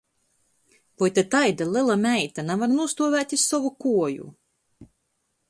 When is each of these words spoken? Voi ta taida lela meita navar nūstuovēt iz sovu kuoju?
Voi 0.97 1.09
ta 1.15 1.23
taida 1.33 1.67
lela 1.73 1.97
meita 2.07 2.47
navar 2.47 2.73
nūstuovēt 2.73 3.37
iz 3.39 3.45
sovu 3.53 3.75
kuoju? 3.87 4.33